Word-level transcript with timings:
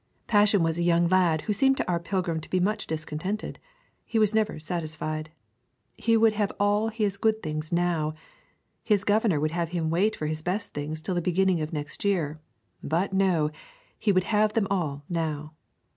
Passion 0.25 0.63
was 0.63 0.79
a 0.79 0.81
young 0.81 1.07
lad 1.09 1.41
who 1.41 1.53
seemed 1.53 1.77
to 1.77 1.87
our 1.87 1.99
pilgrim 1.99 2.41
to 2.41 2.49
be 2.49 2.59
much 2.59 2.87
discontented. 2.87 3.59
He 4.03 4.17
was 4.17 4.33
never 4.33 4.57
satisfied. 4.57 5.29
He 5.95 6.17
would 6.17 6.33
have 6.33 6.51
all 6.59 6.87
his 6.87 7.17
good 7.17 7.43
things 7.43 7.71
now. 7.71 8.15
His 8.83 9.03
governor 9.03 9.39
would 9.39 9.51
have 9.51 9.69
him 9.69 9.91
wait 9.91 10.15
for 10.15 10.25
his 10.25 10.41
best 10.41 10.73
things 10.73 11.03
till 11.03 11.13
the 11.13 11.21
beginning 11.21 11.61
of 11.61 11.71
next 11.71 12.03
year; 12.03 12.39
but 12.81 13.13
no, 13.13 13.51
he 13.99 14.11
will 14.11 14.21
have 14.23 14.53
them 14.53 14.65
all 14.71 15.03
now. 15.07 15.53